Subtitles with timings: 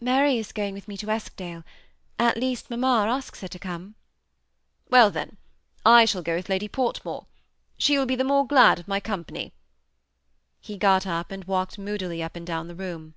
[0.00, 1.62] Mary is going with me to Eskdale,—
[2.28, 3.94] at least, mam ma asks her to come."
[4.88, 5.36] Well, then,
[5.84, 7.26] I shall go with Lady Portmore;
[7.76, 9.52] she will be the more glad of my company."
[10.62, 13.16] He got up, and walked moodily up and down the room.